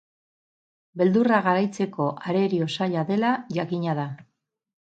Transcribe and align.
Beldurra 1.01 1.41
garaitzeko 1.49 2.09
arerio 2.31 2.71
zaila 2.79 3.07
dela 3.13 3.37
jakina 3.61 3.99
da. 4.05 4.11